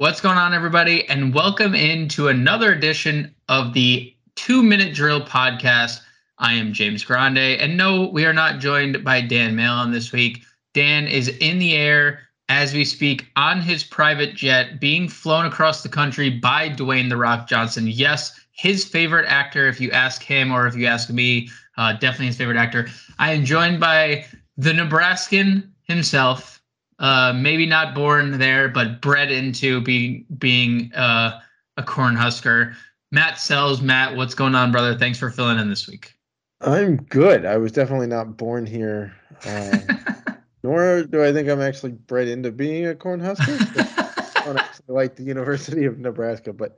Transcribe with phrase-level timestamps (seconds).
[0.00, 1.06] What's going on, everybody?
[1.10, 6.00] And welcome into another edition of the Two Minute Drill Podcast.
[6.38, 7.36] I am James Grande.
[7.36, 10.42] And no, we are not joined by Dan Malin this week.
[10.72, 15.82] Dan is in the air as we speak on his private jet being flown across
[15.82, 17.86] the country by Dwayne The Rock Johnson.
[17.86, 22.28] Yes, his favorite actor, if you ask him or if you ask me, uh, definitely
[22.28, 22.88] his favorite actor.
[23.18, 24.24] I am joined by
[24.56, 26.59] the Nebraskan himself,
[27.00, 31.40] uh, maybe not born there, but bred into being being uh,
[31.76, 32.74] a Cornhusker.
[33.10, 34.96] Matt Sells, Matt, what's going on, brother?
[34.96, 36.14] Thanks for filling in this week.
[36.60, 37.46] I'm good.
[37.46, 39.16] I was definitely not born here,
[39.46, 39.78] uh,
[40.62, 44.36] nor do I think I'm actually bred into being a Cornhusker.
[44.36, 46.76] I don't actually like the University of Nebraska, but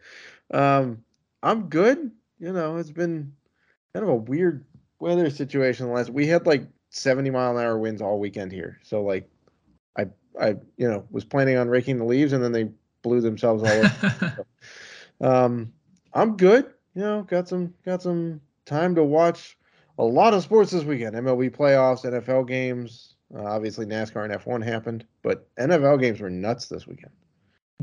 [0.54, 1.02] um,
[1.42, 2.12] I'm good.
[2.38, 3.32] You know, it's been
[3.92, 4.64] kind of a weird
[5.00, 5.90] weather situation.
[5.90, 9.28] Last we had like 70 mile an hour winds all weekend here, so like
[10.40, 12.70] I you know was planning on raking the leaves and then they
[13.02, 14.46] blew themselves all over.
[15.20, 15.72] um,
[16.14, 16.72] I'm good.
[16.94, 19.56] You know, got some got some time to watch
[19.98, 21.14] a lot of sports this weekend.
[21.14, 23.14] MLB playoffs, NFL games.
[23.34, 27.12] Uh, obviously, NASCAR and F1 happened, but NFL games were nuts this weekend.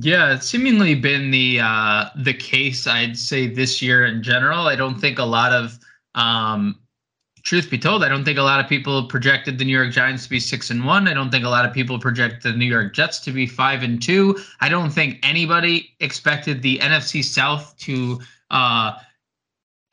[0.01, 2.87] Yeah, it's seemingly been the uh, the case.
[2.87, 4.67] I'd say this year in general.
[4.67, 5.79] I don't think a lot of
[6.15, 6.79] um,
[7.43, 10.23] truth be told, I don't think a lot of people projected the New York Giants
[10.23, 11.07] to be six and one.
[11.07, 13.83] I don't think a lot of people project the New York Jets to be five
[13.83, 14.37] and two.
[14.61, 18.19] I don't think anybody expected the NFC South to
[18.51, 18.93] uh,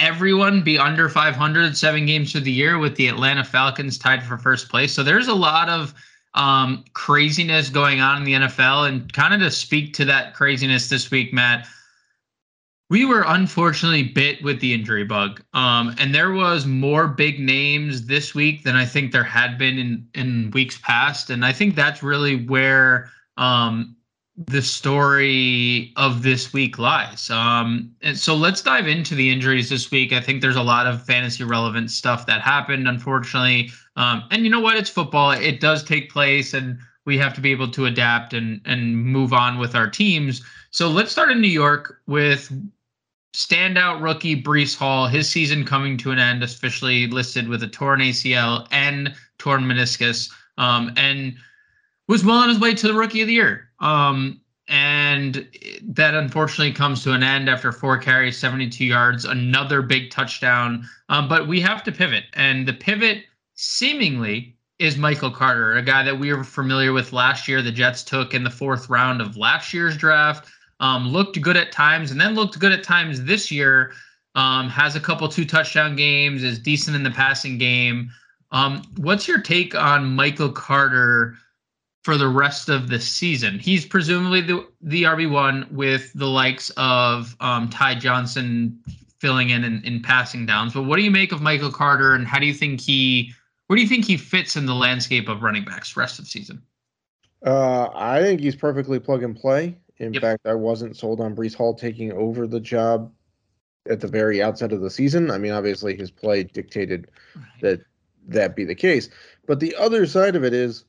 [0.00, 4.36] everyone be under 500 seven games through the year with the Atlanta Falcons tied for
[4.36, 4.92] first place.
[4.92, 5.94] So there's a lot of
[6.34, 8.88] um, craziness going on in the NFL.
[8.88, 11.66] And kind of to speak to that craziness this week, Matt,
[12.89, 15.42] we were unfortunately bit with the injury bug.
[15.55, 19.78] Um, and there was more big names this week than I think there had been
[19.78, 21.31] in, in weeks past.
[21.31, 23.97] And I think that's really where um,
[24.37, 27.28] the story of this week lies.
[27.31, 30.12] Um, and so let's dive into the injuries this week.
[30.12, 33.71] I think there's a lot of fantasy relevant stuff that happened, unfortunately.
[33.97, 34.77] Um, and you know what?
[34.77, 35.33] It's football.
[35.33, 39.33] It does take place, and we have to be able to adapt and and move
[39.33, 40.43] on with our teams.
[40.71, 42.53] So let's start in New York with
[43.36, 48.00] standout rookie Breece Hall, his season coming to an end, officially listed with a torn
[48.00, 51.36] ACL and torn meniscus, um, and
[52.08, 53.69] was well on his way to the rookie of the year.
[53.80, 55.47] Um, and
[55.82, 60.88] that unfortunately comes to an end after four carries, 72 yards, another big touchdown.
[61.10, 63.24] Um, but we have to pivot, and the pivot
[63.54, 67.60] seemingly is Michael Carter, a guy that we were familiar with last year.
[67.60, 70.48] The Jets took in the fourth round of last year's draft.
[70.81, 73.92] Um, looked good at times and then looked good at times this year.
[74.34, 78.10] Um, has a couple two touchdown games, is decent in the passing game.
[78.53, 81.36] Um, what's your take on Michael Carter
[82.04, 83.59] for the rest of the season?
[83.59, 88.78] He's presumably the the RB one with the likes of um, Ty Johnson
[89.19, 90.75] filling in, in in passing downs.
[90.75, 93.32] But what do you make of Michael Carter, and how do you think he
[93.66, 96.62] where do you think he fits in the landscape of running backs rest of season?
[97.44, 99.76] Uh, I think he's perfectly plug and play.
[99.99, 100.23] In yep.
[100.23, 103.12] fact, I wasn't sold on Breece Hall taking over the job
[103.89, 105.31] at the very outset of the season.
[105.31, 107.09] I mean, obviously his play dictated
[107.61, 107.81] that
[108.29, 109.09] that be the case.
[109.47, 110.84] But the other side of it is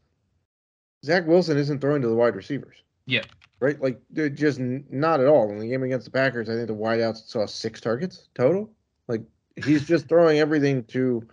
[1.06, 2.76] Zach Wilson isn't throwing to the wide receivers.
[3.06, 3.24] Yeah.
[3.60, 3.80] Right?
[3.82, 4.02] Like,
[4.36, 5.50] just not at all.
[5.50, 8.70] In the game against the Packers, I think the wideouts saw six targets total.
[9.08, 9.22] Like,
[9.64, 11.24] he's just throwing everything to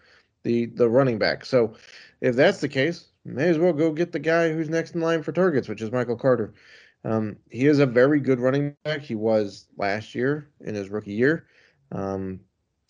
[0.43, 1.45] the the running back.
[1.45, 1.75] So,
[2.21, 5.23] if that's the case, may as well go get the guy who's next in line
[5.23, 6.55] for targets, which is Michael Carter.
[7.05, 9.03] Um, he is a very good running back.
[9.03, 11.47] He was last year in his rookie year.
[11.93, 12.41] Um,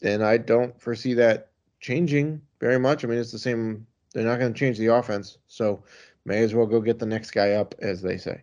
[0.02, 3.04] and I don't foresee that changing very much.
[3.04, 3.86] I mean, it's the same.
[4.12, 5.38] They're not going to change the offense.
[5.48, 5.82] So
[6.24, 8.40] may as well go get the next guy up, as they say.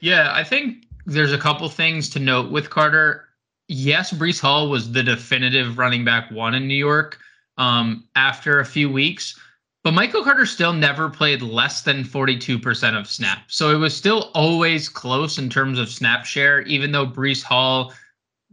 [0.00, 3.26] Yeah, I think there's a couple things to note with Carter.
[3.68, 7.18] Yes, Breece Hall was the definitive running back one in New York
[7.58, 9.38] um, after a few weeks.
[9.82, 13.56] But Michael Carter still never played less than 42% of snaps.
[13.56, 17.94] So it was still always close in terms of snap share, even though Breece Hall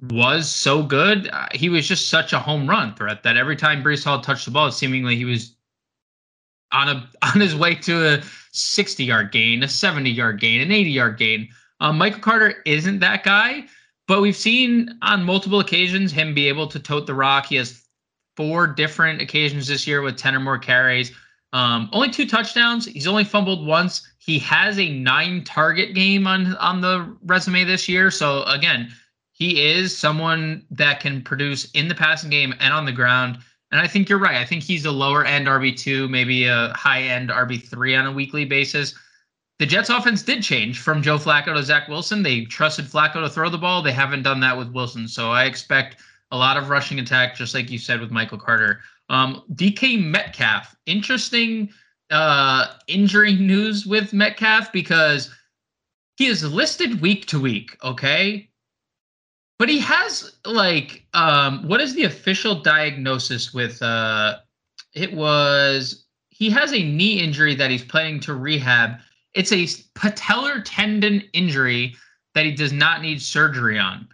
[0.09, 1.29] was so good.
[1.33, 4.45] Uh, he was just such a home run threat that every time Breece Hall touched
[4.45, 5.55] the ball, seemingly he was
[6.71, 10.71] on a on his way to a 60 yard gain, a 70 yard gain, an
[10.71, 11.49] 80 yard gain.
[11.79, 13.65] Um, Michael Carter isn't that guy,
[14.07, 17.47] but we've seen on multiple occasions him be able to tote the rock.
[17.47, 17.86] He has
[18.37, 21.11] four different occasions this year with 10 or more carries.
[21.53, 22.85] Um, only two touchdowns.
[22.85, 24.07] He's only fumbled once.
[24.19, 28.11] He has a nine target game on on the resume this year.
[28.11, 28.93] So again,
[29.31, 33.39] he is someone that can produce in the passing game and on the ground.
[33.71, 34.37] And I think you're right.
[34.37, 38.45] I think he's a lower end RB2, maybe a high end RB3 on a weekly
[38.45, 38.93] basis.
[39.59, 42.21] the Jets offense did change from Joe Flacco to Zach Wilson.
[42.21, 43.81] They trusted Flacco to throw the ball.
[43.81, 45.07] They haven't done that with Wilson.
[45.07, 45.97] So I expect
[46.31, 48.81] a lot of rushing attack, just like you said with Michael Carter.
[49.09, 51.69] Um, DK Metcalf, interesting
[52.09, 55.33] uh, injury news with Metcalf because
[56.17, 57.77] he is listed week to week.
[57.83, 58.49] Okay.
[59.59, 64.37] But he has like um, what is the official diagnosis with uh
[64.93, 68.99] it was he has a knee injury that he's planning to rehab.
[69.33, 69.63] It's a
[69.97, 71.95] patellar tendon injury
[72.35, 74.07] that he does not need surgery on.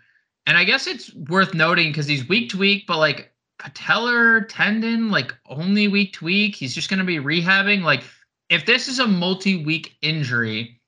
[0.45, 5.09] And I guess it's worth noting because he's week to week, but like patellar tendon,
[5.09, 7.83] like only week to week, he's just going to be rehabbing.
[7.83, 8.03] Like,
[8.49, 10.79] if this is a multi week injury,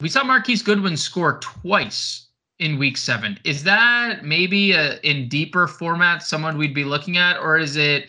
[0.00, 2.26] we saw Marquise Goodwin score twice
[2.58, 3.38] in week seven.
[3.44, 8.08] Is that maybe a, in deeper format someone we'd be looking at, or is it,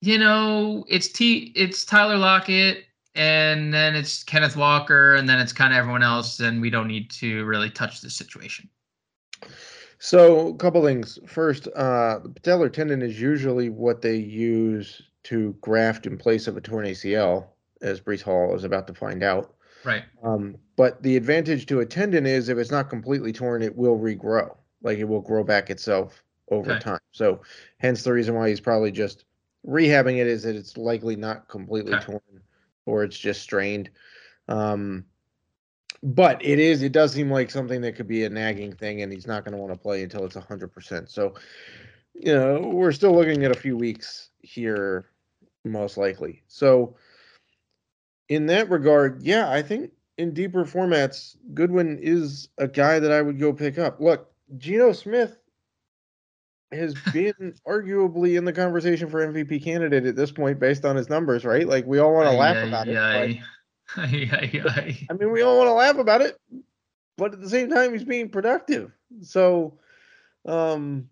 [0.00, 5.52] you know, it's T, it's Tyler Lockett, and then it's Kenneth Walker, and then it's
[5.52, 8.68] kind of everyone else, and we don't need to really touch the situation.
[9.98, 11.18] So, a couple things.
[11.26, 16.56] First, uh, the patellar tendon is usually what they use to graft in place of
[16.56, 17.48] a torn ACL,
[17.82, 19.54] as Breece Hall is about to find out.
[19.84, 20.04] Right.
[20.22, 23.98] Um, but the advantage to a tendon is if it's not completely torn, it will
[23.98, 24.56] regrow.
[24.82, 26.80] Like it will grow back itself over okay.
[26.80, 27.00] time.
[27.12, 27.42] So,
[27.78, 29.24] hence the reason why he's probably just
[29.66, 32.04] rehabbing it is that it's likely not completely okay.
[32.04, 32.40] torn
[32.86, 33.90] or it's just strained.
[34.48, 35.04] Um,
[36.02, 39.12] but it is it does seem like something that could be a nagging thing and
[39.12, 41.34] he's not going to want to play until it's 100% so
[42.14, 45.06] you know we're still looking at a few weeks here
[45.64, 46.42] most likely.
[46.48, 46.96] So
[48.28, 53.20] in that regard yeah i think in deeper formats goodwin is a guy that i
[53.20, 54.00] would go pick up.
[54.00, 55.36] Look Geno smith
[56.72, 61.10] has been arguably in the conversation for mvp candidate at this point based on his
[61.10, 61.66] numbers right?
[61.66, 63.40] Like we all want to laugh about it
[65.10, 66.38] I mean, we all want to laugh about it,
[67.16, 68.92] but at the same time, he's being productive.
[69.22, 69.78] So,
[70.46, 71.08] um,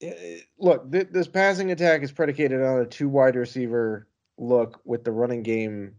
[0.00, 4.06] eh, eh, look, th- this passing attack is predicated on a two wide receiver
[4.38, 5.94] look with the running game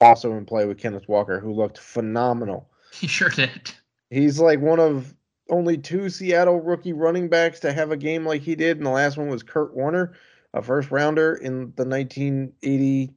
[0.00, 2.68] also in play with Kenneth Walker, who looked phenomenal.
[2.92, 3.72] He sure did.
[4.10, 5.14] He's like one of
[5.50, 8.90] only two Seattle rookie running backs to have a game like he did, and the
[8.90, 10.12] last one was Curt Warner,
[10.52, 13.12] a first rounder in the 1980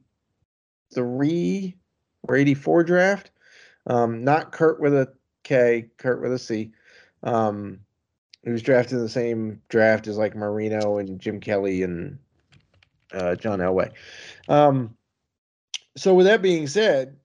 [0.96, 1.76] 83
[2.22, 3.30] or 84 draft.
[3.86, 5.12] Um, not Kurt with a
[5.44, 6.72] K, Curt with a C.
[7.22, 7.80] Um,
[8.44, 12.18] he was drafted in the same draft as like Marino and Jim Kelly and
[13.12, 13.92] uh, John Elway.
[14.48, 14.94] Um,
[15.96, 17.16] so with that being said,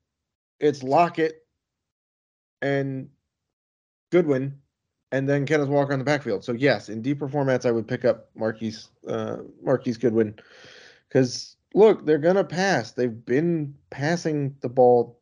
[0.60, 1.46] it's Lockett
[2.62, 3.10] and
[4.12, 4.58] Goodwin,
[5.12, 6.44] and then Kenneth Walker on the backfield.
[6.44, 10.36] So yes, in deeper formats, I would pick up Marquise uh, Marquise Goodwin
[11.08, 12.92] because look, they're going to pass.
[12.92, 15.20] They've been passing the ball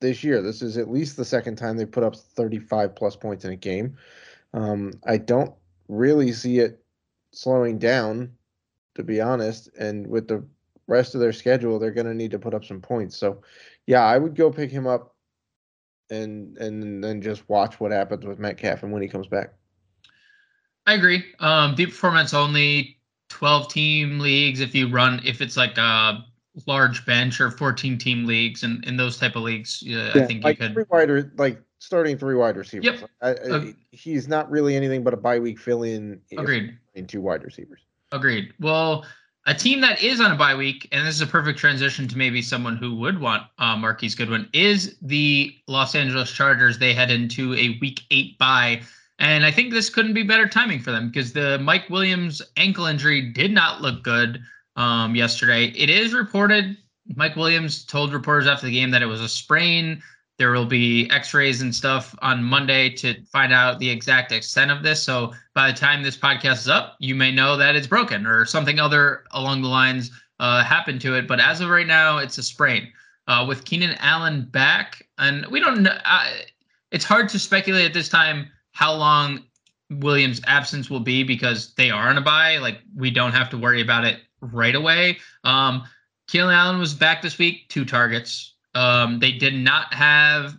[0.00, 0.42] this year.
[0.42, 3.56] This is at least the second time they put up 35 plus points in a
[3.56, 3.96] game.
[4.52, 5.54] Um, I don't
[5.88, 6.82] really see it
[7.32, 8.32] slowing down,
[8.94, 9.68] to be honest.
[9.78, 10.44] And with the
[10.86, 13.16] rest of their schedule, they're going to need to put up some points.
[13.16, 13.42] So,
[13.86, 15.14] yeah, I would go pick him up
[16.10, 19.54] and and then just watch what happens with Metcalf and when he comes back.
[20.86, 21.24] I agree.
[21.40, 22.93] Um, deep performance only
[23.34, 26.24] 12 team leagues if you run if it's like a
[26.68, 30.24] large bench or 14 team leagues and in those type of leagues uh, yeah, i
[30.24, 33.00] think like you could three wider like starting three wide receivers.
[33.00, 33.10] Yep.
[33.20, 36.78] I, I, he's not really anything but a bye week fill in agreed.
[36.94, 37.80] in two wide receivers.
[38.12, 38.52] Agreed.
[38.60, 39.04] Well
[39.46, 42.16] a team that is on a bye week, and this is a perfect transition to
[42.16, 46.78] maybe someone who would want uh, Marquise Goodwin, is the Los Angeles Chargers.
[46.78, 48.80] They head into a week eight bye
[49.24, 52.84] and I think this couldn't be better timing for them because the Mike Williams ankle
[52.84, 54.42] injury did not look good
[54.76, 55.68] um, yesterday.
[55.68, 56.76] It is reported,
[57.16, 60.02] Mike Williams told reporters after the game that it was a sprain.
[60.36, 64.70] There will be x rays and stuff on Monday to find out the exact extent
[64.70, 65.02] of this.
[65.02, 68.44] So by the time this podcast is up, you may know that it's broken or
[68.44, 71.26] something other along the lines uh, happened to it.
[71.26, 72.92] But as of right now, it's a sprain.
[73.26, 75.98] Uh, with Keenan Allen back, and we don't know.
[76.90, 79.42] It's hard to speculate at this time how long
[79.90, 82.58] Williams' absence will be because they are on a bye.
[82.58, 85.18] Like we don't have to worry about it right away.
[85.44, 85.84] Um,
[86.28, 88.54] Keenan Allen was back this week, two targets.
[88.74, 90.58] Um, they did not have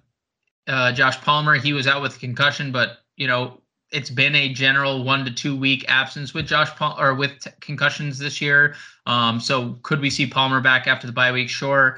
[0.68, 1.56] uh, Josh Palmer.
[1.56, 5.56] He was out with concussion, but you know it's been a general one to two
[5.56, 8.76] week absence with Josh Palmer or with t- concussions this year.
[9.06, 11.50] Um, so could we see Palmer back after the bye week?
[11.50, 11.98] Sure.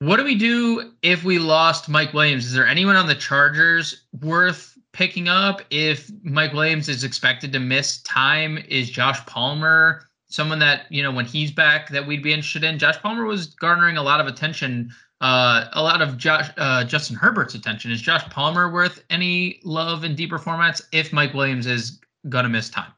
[0.00, 2.46] What do we do if we lost Mike Williams?
[2.46, 7.58] Is there anyone on the Chargers worth picking up if Mike Williams is expected to
[7.60, 8.58] miss time?
[8.68, 12.78] Is Josh Palmer someone that, you know, when he's back that we'd be interested in?
[12.78, 17.16] Josh Palmer was garnering a lot of attention uh, a lot of Josh, uh, Justin
[17.16, 17.92] Herbert's attention.
[17.92, 22.68] Is Josh Palmer worth any love in deeper formats if Mike Williams is gonna miss
[22.68, 22.92] time?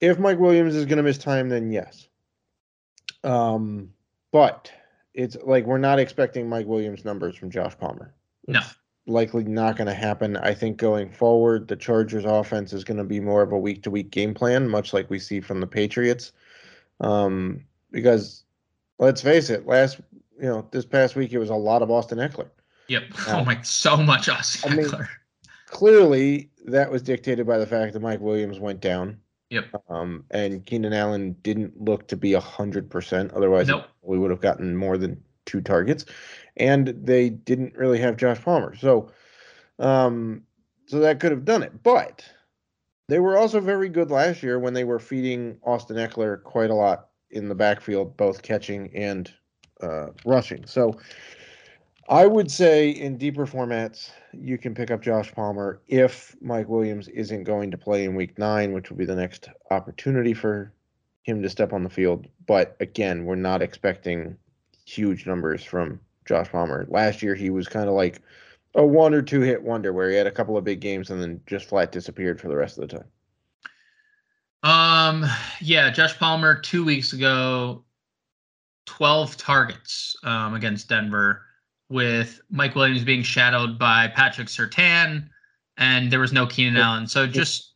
[0.00, 2.08] If Mike Williams is gonna miss time, then yes.
[3.22, 3.90] Um,
[4.32, 4.70] but
[5.14, 8.12] it's like we're not expecting Mike Williams numbers from Josh Palmer.
[8.48, 8.60] No.
[9.06, 10.36] Likely not going to happen.
[10.38, 13.82] I think going forward, the Chargers offense is going to be more of a week
[13.82, 16.32] to week game plan, much like we see from the Patriots.
[17.00, 18.44] Um, because
[18.98, 20.00] let's face it, last
[20.40, 22.48] you know, this past week it was a lot of Austin Ekeler.
[22.88, 23.04] Yep.
[23.28, 25.08] oh my so much Austin I mean, Ekeler.
[25.66, 29.18] Clearly that was dictated by the fact that Mike Williams went down.
[29.50, 29.66] Yep.
[29.88, 33.32] Um, and Keenan Allen didn't look to be a hundred percent.
[33.32, 33.84] Otherwise, nope.
[34.02, 36.06] we would have gotten more than two targets.
[36.56, 39.10] And they didn't really have Josh Palmer, so,
[39.78, 40.42] um,
[40.86, 41.82] so that could have done it.
[41.82, 42.24] But
[43.08, 46.74] they were also very good last year when they were feeding Austin Ekeler quite a
[46.74, 49.32] lot in the backfield, both catching and
[49.82, 50.64] uh, rushing.
[50.66, 50.96] So
[52.08, 57.08] I would say in deeper formats, you can pick up Josh Palmer if Mike Williams
[57.08, 60.72] isn't going to play in week nine, which will be the next opportunity for
[61.22, 62.26] him to step on the field.
[62.46, 64.36] But again, we're not expecting
[64.84, 66.86] huge numbers from Josh Palmer.
[66.88, 68.20] Last year, he was kind of like
[68.74, 71.20] a one or two hit wonder where he had a couple of big games and
[71.20, 73.06] then just flat disappeared for the rest of the time.
[74.62, 75.26] Um,
[75.60, 77.84] yeah, Josh Palmer two weeks ago,
[78.86, 81.42] 12 targets um, against Denver
[81.90, 85.28] with Mike Williams being shadowed by Patrick Surtain,
[85.76, 87.06] and there was no Keenan Allen.
[87.06, 87.74] So just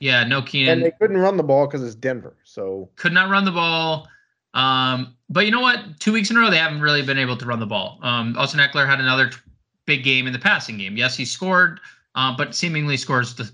[0.00, 0.74] yeah, no Keenan.
[0.74, 4.08] And they couldn't run the ball because it's Denver, so could not run the ball.
[4.54, 5.98] Um, but you know what?
[5.98, 7.98] Two weeks in a row, they haven't really been able to run the ball.
[8.02, 9.38] Um, Austin Ekeler had another t-
[9.86, 10.96] big game in the passing game.
[10.96, 11.80] Yes, he scored,
[12.14, 13.50] uh, but seemingly scores the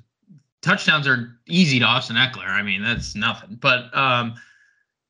[0.62, 2.48] touchdowns are easy to Austin Ekeler.
[2.48, 3.58] I mean, that's nothing.
[3.60, 4.34] But um,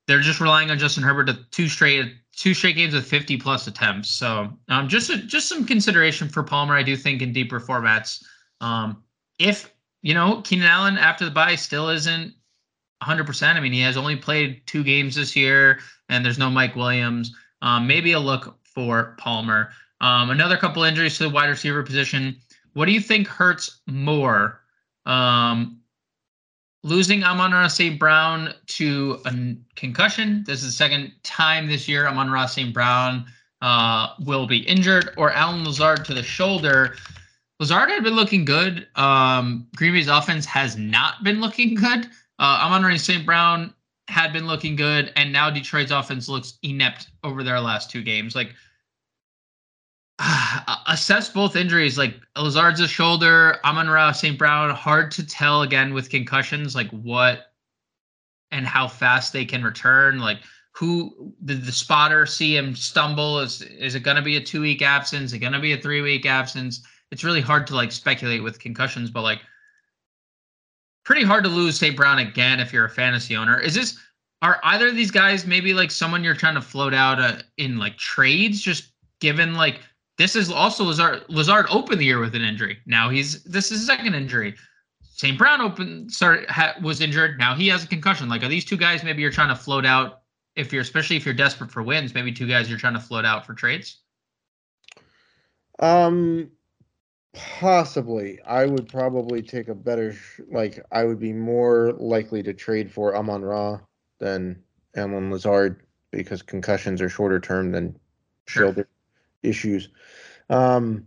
[0.06, 3.66] they're just relying on Justin Herbert to two straight two straight games with 50 plus
[3.66, 4.10] attempts.
[4.10, 8.24] So um, just a, just some consideration for Palmer, I do think in deeper formats.
[8.60, 9.02] Um,
[9.38, 9.72] if
[10.02, 12.34] you know Keenan Allen after the bye still isn't
[13.00, 13.26] 100.
[13.26, 16.76] percent I mean, he has only played two games this year, and there's no Mike
[16.76, 17.34] Williams.
[17.62, 19.70] Um, maybe a look for Palmer.
[20.00, 22.36] Um, another couple injuries to the wide receiver position.
[22.74, 24.60] What do you think hurts more?
[25.06, 25.80] Um,
[26.84, 27.98] losing Amon-Ra St.
[27.98, 30.44] Brown to a concussion.
[30.46, 32.72] This is the second time this year Amon-Ra St.
[32.72, 33.26] Brown
[33.60, 36.94] uh, will be injured, or Allen Lazard to the shoulder.
[37.58, 38.86] Lazard had been looking good.
[38.94, 42.06] Um, Green Bay's offense has not been looking good.
[42.38, 43.26] Uh, Amon-Ra St.
[43.26, 43.74] Brown
[44.08, 48.34] had been looking good, and now Detroit's offense looks inept over their last two games.
[48.34, 48.54] Like
[50.86, 51.98] assess both injuries.
[51.98, 54.38] Like Lazard's a shoulder, Amon Ra St.
[54.38, 54.70] Brown.
[54.70, 57.52] Hard to tell again with concussions, like what
[58.50, 60.18] and how fast they can return.
[60.18, 60.38] Like
[60.72, 63.40] who did the spotter see him stumble?
[63.40, 65.30] Is is it going to be a two week absence?
[65.30, 66.82] Is it going to be a three week absence?
[67.10, 69.40] It's really hard to like speculate with concussions, but like
[71.08, 71.96] pretty hard to lose St.
[71.96, 73.58] Brown again if you're a fantasy owner.
[73.58, 73.98] Is this
[74.42, 77.78] are either of these guys maybe like someone you're trying to float out uh, in
[77.78, 79.80] like trades just given like
[80.18, 81.24] this is also Lazard.
[81.28, 82.76] Lazard opened the year with an injury.
[82.84, 84.54] Now he's this is second injury.
[85.00, 85.38] St.
[85.38, 87.38] Brown open start ha, was injured.
[87.38, 88.28] Now he has a concussion.
[88.28, 89.02] Like are these two guys?
[89.02, 90.20] Maybe you're trying to float out
[90.56, 92.12] if you're especially if you're desperate for wins.
[92.12, 94.02] Maybe two guys you're trying to float out for trades.
[95.78, 96.50] Um,
[97.38, 98.40] possibly.
[98.42, 100.14] I would probably take a better
[100.50, 103.78] like I would be more likely to trade for Amon Ra
[104.18, 104.62] than
[104.96, 107.96] Allen Lazard because concussions are shorter term than
[108.46, 108.66] sure.
[108.66, 108.88] shoulder
[109.42, 109.88] issues.
[110.50, 111.06] Um,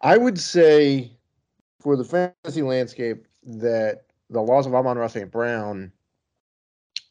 [0.00, 1.12] I would say
[1.80, 5.30] for the fantasy landscape that the loss of Amon-Ra St.
[5.30, 5.92] Brown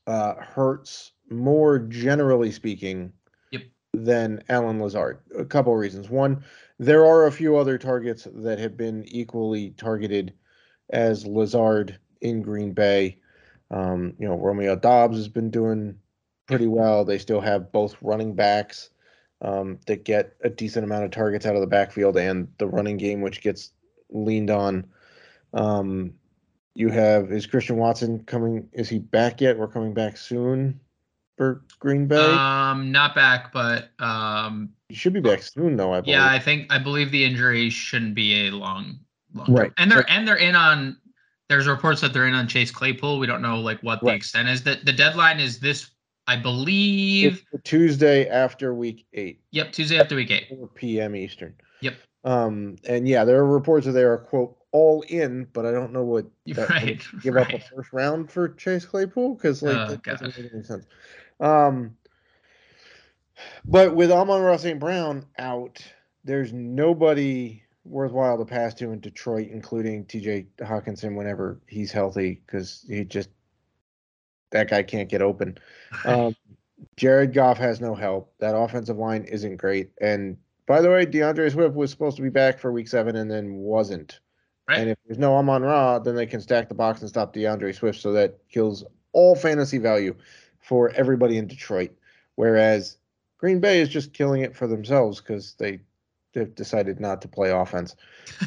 [0.08, 3.12] uh, hurts more generally speaking
[3.51, 3.63] yep.
[3.94, 5.20] than Allen Lazard.
[5.38, 6.10] A couple of reasons.
[6.10, 6.44] One,
[6.79, 10.33] there are a few other targets that have been equally targeted
[10.89, 13.17] as Lazard in Green Bay.
[13.69, 15.95] Um, you know, Romeo Doubs has been doing
[16.48, 17.05] pretty well.
[17.05, 18.89] They still have both running backs
[19.41, 22.98] um, that get a decent amount of targets out of the backfield and the running
[22.98, 23.71] game, which gets
[24.09, 24.88] leaned on.
[25.53, 26.13] Um,
[26.75, 28.69] you have is Christian Watson coming?
[28.71, 29.57] Is he back yet?
[29.57, 30.79] We're coming back soon
[31.38, 32.15] for Green Bay.
[32.15, 35.93] Um, not back, but um, he should be back soon, though.
[35.93, 36.17] I believe.
[36.17, 39.00] Yeah, I think I believe the injury shouldn't be a long,
[39.34, 39.72] long right.
[39.77, 40.98] And they're and they're in on.
[41.48, 43.17] There's reports that they're in on Chase Claypool.
[43.17, 44.62] We don't know like what the extent is.
[44.63, 45.91] That the deadline is this
[46.29, 49.41] I believe Tuesday after week eight.
[49.50, 50.48] Yep, Tuesday after week eight.
[50.50, 51.15] 4 p.m.
[51.15, 51.55] Eastern.
[51.81, 51.96] Yep.
[52.24, 55.91] Um, and yeah, there are reports that they are quote all in, but I don't
[55.91, 57.51] know what that right, give right.
[57.51, 60.86] up a first round for Chase Claypool because like oh, that doesn't make any sense.
[61.39, 61.96] Um,
[63.65, 64.79] But with Amon-Ra St.
[64.79, 65.84] Brown out,
[66.24, 72.86] there's nobody worthwhile to pass to in Detroit, including TJ Hockenson whenever he's healthy, because
[72.88, 73.29] he just
[74.51, 75.58] that guy can't get open.
[76.05, 76.36] Um,
[76.96, 78.34] Jared Goff has no help.
[78.39, 79.91] That offensive line isn't great.
[80.00, 83.29] And by the way, DeAndre Swift was supposed to be back for week seven and
[83.29, 84.19] then wasn't.
[84.67, 84.79] Right.
[84.79, 87.75] And if there's no Amon Ra, then they can stack the box and stop DeAndre
[87.75, 88.00] Swift.
[88.00, 90.15] So that kills all fantasy value
[90.60, 91.91] for everybody in Detroit.
[92.36, 92.99] Whereas
[93.39, 95.79] Green Bay is just killing it for themselves because they
[96.34, 97.96] they've decided not to play offense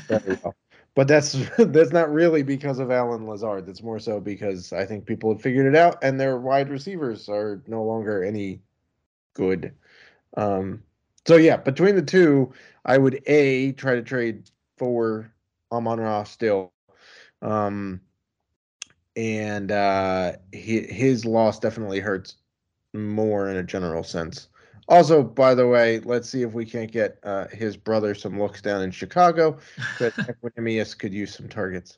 [0.06, 0.54] very well.
[0.94, 3.66] But that's that's not really because of Allen Lazard.
[3.66, 7.28] That's more so because I think people have figured it out and their wide receivers
[7.28, 8.60] are no longer any
[9.34, 9.72] good.
[10.36, 10.82] Um,
[11.26, 12.52] so yeah, between the two,
[12.84, 15.32] I would a try to trade for
[15.70, 16.72] Amon Ra still.
[17.40, 18.00] Um,
[19.16, 22.36] and uh, he, his loss definitely hurts
[22.94, 24.48] more in a general sense.
[24.92, 28.60] Also, by the way, let's see if we can't get uh, his brother some looks
[28.60, 29.56] down in Chicago.
[29.98, 30.12] That
[30.44, 31.96] Equanimeous could use some targets.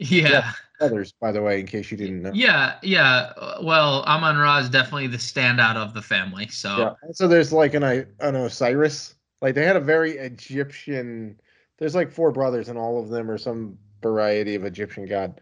[0.00, 0.28] Yeah.
[0.28, 0.52] yeah.
[0.80, 2.32] Others, by the way, in case you didn't know.
[2.34, 3.32] Yeah, yeah.
[3.62, 6.48] Well, Amon Ra is definitely the standout of the family.
[6.48, 7.12] So yeah.
[7.12, 9.14] So there's like an an Osiris.
[9.40, 11.40] Like they had a very Egyptian.
[11.78, 15.40] There's like four brothers, and all of them are some variety of Egyptian god.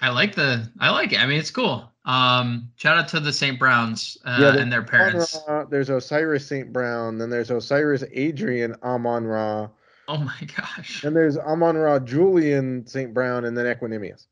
[0.00, 0.72] I like the.
[0.80, 1.20] I like it.
[1.20, 1.92] I mean, it's cool.
[2.04, 3.58] Um, shout out to the St.
[3.58, 5.38] Browns uh, yeah, and their parents.
[5.48, 6.72] Ra, there's Osiris St.
[6.72, 9.68] Brown, then there's Osiris Adrian Amon Ra.
[10.06, 11.02] Oh my gosh.
[11.04, 13.14] And there's Amon Ra Julian St.
[13.14, 14.26] Brown, and then Equanimeous.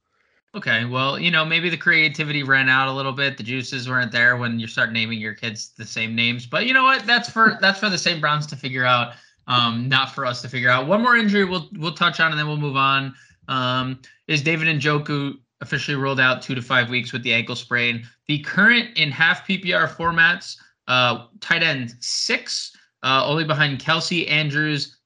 [0.54, 3.38] Okay, well, you know, maybe the creativity ran out a little bit.
[3.38, 6.44] The juices weren't there when you start naming your kids the same names.
[6.44, 7.06] But you know what?
[7.06, 8.20] That's for that's for the St.
[8.20, 9.14] Browns to figure out.
[9.48, 10.86] Um, not for us to figure out.
[10.86, 13.14] One more injury we'll we'll touch on and then we'll move on.
[13.48, 17.56] Um, is David and Njoku officially ruled out two to five weeks with the ankle
[17.56, 18.06] sprain.
[18.26, 20.56] The current in half PPR formats,
[20.88, 24.98] uh, tight end six, uh, only behind Kelce Andrews,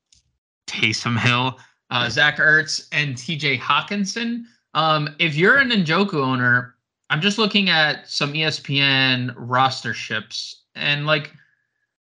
[0.66, 1.58] Taysom Hill,
[1.90, 4.44] uh, Zach Ertz, and TJ Hockenson.
[4.74, 6.74] Um, if you're an Njoku owner,
[7.10, 11.32] I'm just looking at some ESPN roster ships, and like,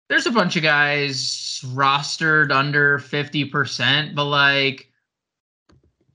[0.08, 4.90] there's a bunch of guys rostered under 50%, but like,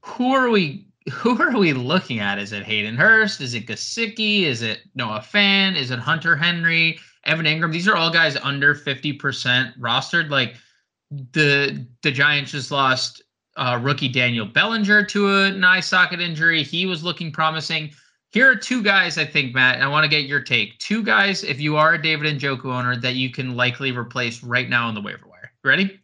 [0.01, 2.39] who are we who are we looking at?
[2.39, 3.41] Is it Hayden Hurst?
[3.41, 4.43] Is it Gesicki?
[4.43, 5.75] Is it Noah Fant?
[5.75, 6.99] Is it Hunter Henry?
[7.25, 7.71] Evan Engram?
[7.71, 10.29] These are all guys under 50% rostered.
[10.29, 10.55] Like
[11.11, 13.21] the the Giants just lost
[13.57, 16.63] uh, rookie Daniel Bellinger to an eye socket injury.
[16.63, 17.91] He was looking promising.
[18.31, 19.81] Here are two guys I think, Matt.
[19.81, 20.77] I want to get your take.
[20.77, 24.43] Two guys, if you are a David and Njoku owner, that you can likely replace
[24.43, 25.51] right now on the waiver wire.
[25.63, 25.99] Ready?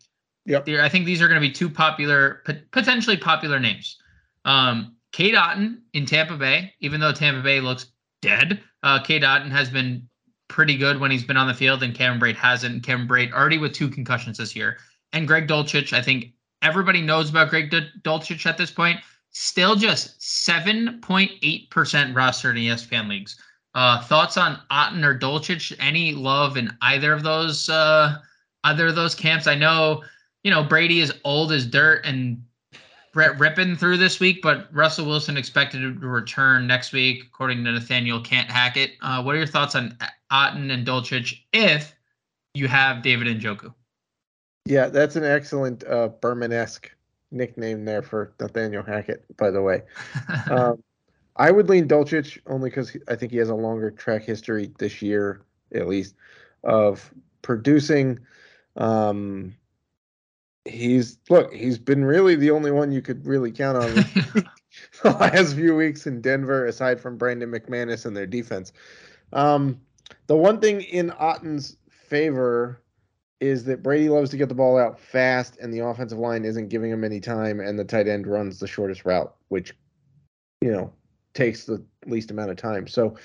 [0.47, 0.67] Yep.
[0.69, 3.97] I think these are going to be two popular, potentially popular names.
[4.45, 7.88] Um, Cade Otton in Tampa Bay, even though Tampa Bay looks
[8.21, 10.08] dead, uh, Cade Otton has been
[10.47, 12.84] pretty good when he's been on the field, and Cameron Brate hasn't.
[12.84, 14.77] Cameron Brate already with two concussions this year.
[15.13, 17.71] And Greg Dulcich, I think everybody knows about Greg
[18.03, 18.99] Dulcich at this point.
[19.31, 23.39] Still just 7.8% rostered in ESPN leagues.
[23.73, 25.75] Uh, thoughts on Otton or Dulcich?
[25.79, 28.17] Any love in either of those uh,
[28.63, 29.47] of those camps?
[29.47, 30.03] I know,
[30.43, 32.41] you know, Brady is old as dirt and
[33.15, 37.71] Brett Rypien through this week, but Russell Wilson expected to return next week, according to
[37.71, 38.91] Nathaniel Can't Hack It.
[39.01, 39.97] Uh, what are your thoughts on
[40.34, 41.95] Otton and Dulcich if
[42.56, 43.73] you have David and Njoku?
[44.65, 46.91] Yeah, that's an excellent uh, Berman-esque
[47.32, 49.84] nickname there for Nathaniel Hackett, by the way.
[50.51, 50.84] um,
[51.38, 55.01] I would lean Dulcich only because I think he has a longer track history this
[55.01, 55.41] year,
[55.73, 56.15] at least,
[56.65, 57.10] of
[57.43, 58.19] producing.
[58.75, 59.56] Um,
[60.65, 63.93] he's look, he's been really the only one you could really count on
[65.04, 68.73] the last few weeks in Denver, aside from Brandon McManus and their defense.
[69.34, 69.80] Um,
[70.28, 72.82] the one thing in Otton's favor
[73.39, 76.69] is that Brady loves to get the ball out fast, and the offensive line isn't
[76.69, 79.73] giving him any time, and the tight end runs the shortest route, which
[80.62, 80.91] you know
[81.34, 82.88] takes the least amount of time.
[82.88, 83.17] So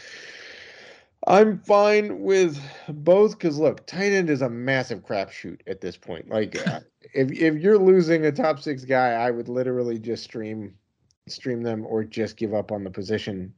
[1.26, 6.28] I'm fine with both because look, tight end is a massive crapshoot at this point.
[6.28, 6.80] Like, uh,
[7.14, 10.74] if if you're losing a top six guy, I would literally just stream
[11.28, 13.52] stream them or just give up on the position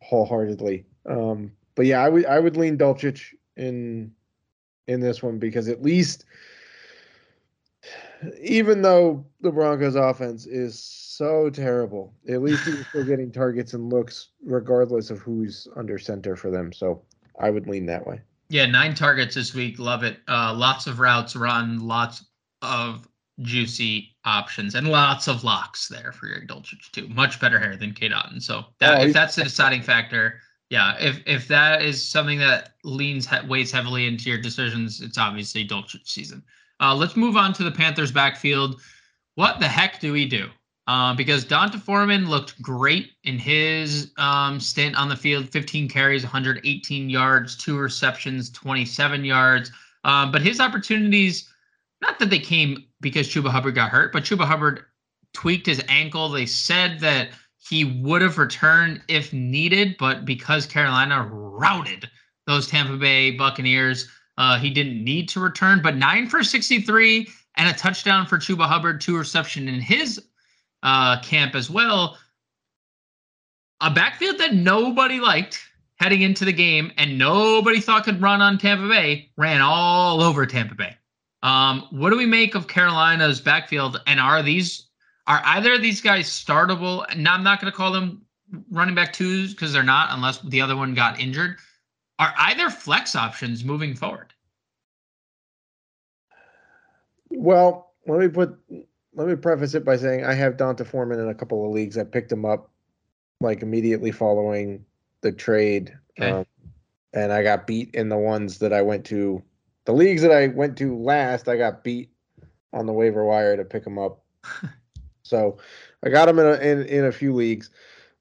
[0.00, 0.86] wholeheartedly.
[1.06, 4.12] Um, but yeah, I would I would lean Dulcich in
[4.86, 6.24] in this one because at least
[8.40, 13.92] even though the Broncos offense is so terrible, at least he's still getting targets and
[13.92, 16.72] looks regardless of who's under center for them.
[16.72, 17.02] So
[17.38, 18.20] I would lean that way.
[18.48, 19.78] Yeah, nine targets this week.
[19.78, 20.18] Love it.
[20.26, 22.24] Uh, lots of routes run, lots
[22.62, 23.06] of
[23.42, 27.08] juicy options, and lots of locks there for your Dulcich too.
[27.08, 28.42] Much better hair than Cade Otton.
[28.42, 32.74] So that, oh, if that's the deciding factor, Yeah, if if that is something that
[32.84, 36.42] leans weighs heavily into your decisions, it's obviously Dulcich season.
[36.80, 38.80] Uh, let's move on to the Panthers backfield.
[39.34, 40.48] What the heck do we do?
[40.88, 46.22] Uh, because D'Onta Foreman looked great in his um, stint on the field 15 carries,
[46.22, 49.70] 118 yards, two receptions, 27 yards.
[50.04, 51.46] Um, but his opportunities,
[52.00, 54.86] not that they came because Chuba Hubbard got hurt, but Chuba Hubbard
[55.34, 56.30] tweaked his ankle.
[56.30, 57.28] They said that
[57.68, 62.08] he would have returned if needed, but because Carolina routed
[62.46, 65.82] those Tampa Bay Buccaneers, uh, he didn't need to return.
[65.82, 70.18] But nine for 63 and a touchdown for Chuba Hubbard, two reception in his
[70.82, 72.18] uh, camp as well.
[73.80, 75.64] A backfield that nobody liked
[76.00, 80.46] heading into the game and nobody thought could run on Tampa Bay ran all over
[80.46, 80.96] Tampa Bay.
[81.42, 84.00] Um, what do we make of Carolina's backfield?
[84.06, 84.86] And are these
[85.26, 87.04] are either of these guys startable?
[87.16, 88.22] Now I'm not going to call them
[88.70, 91.56] running back twos because they're not, unless the other one got injured.
[92.18, 94.32] Are either flex options moving forward?
[97.30, 98.58] Well, let me put
[99.18, 101.98] let me preface it by saying I have D'Onta Foreman in a couple of leagues.
[101.98, 102.70] I picked him up
[103.40, 104.84] like immediately following
[105.22, 106.30] the trade, okay.
[106.30, 106.46] um,
[107.12, 109.42] and I got beat in the ones that I went to.
[109.86, 112.10] The leagues that I went to last, I got beat
[112.72, 114.22] on the waiver wire to pick him up.
[115.24, 115.58] so
[116.04, 117.70] I got him in a, in, in a few leagues.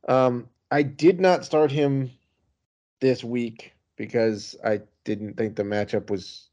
[0.07, 2.09] Um, I did not start him
[3.01, 6.49] this week because I didn't think the matchup was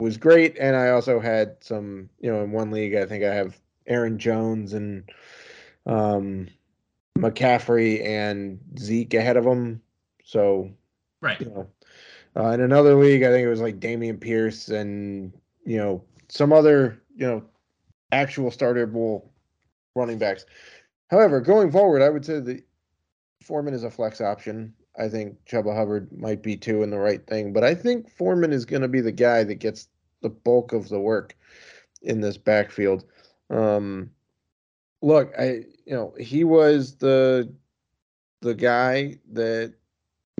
[0.00, 3.34] was great, and I also had some, you know, in one league I think I
[3.34, 5.10] have Aaron Jones and
[5.86, 6.48] um,
[7.18, 9.80] McCaffrey and Zeke ahead of him.
[10.24, 10.70] So,
[11.20, 11.40] right.
[11.40, 11.68] You know,
[12.36, 15.32] uh, in another league, I think it was like Dameon Pierce and
[15.64, 17.44] you know some other you know
[18.12, 19.28] actual startable
[19.94, 20.44] running backs.
[21.10, 22.64] However, going forward, I would say that
[23.42, 24.74] Foreman is a flex option.
[24.98, 28.52] I think Chuba Hubbard might be too in the right thing, but I think Foreman
[28.52, 29.88] is going to be the guy that gets
[30.22, 31.36] the bulk of the work
[32.02, 33.04] in this backfield.
[33.50, 34.10] Um,
[35.02, 37.52] look, I you know he was the
[38.40, 39.74] the guy that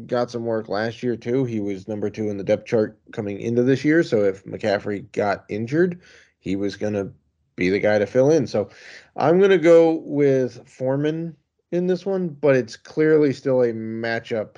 [0.07, 1.45] got some work last year too.
[1.45, 4.03] He was number two in the depth chart coming into this year.
[4.03, 6.01] So if McCaffrey got injured,
[6.41, 7.11] he was gonna
[7.57, 8.47] be the guy to fill in.
[8.47, 8.71] So
[9.17, 11.37] I'm gonna go with Foreman
[11.73, 14.57] in this one, but it's clearly still a matchup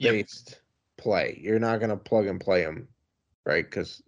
[0.00, 0.58] based yep.
[0.96, 1.40] play.
[1.42, 2.88] You're not gonna plug and play him,
[3.46, 3.64] right?
[3.64, 4.02] Because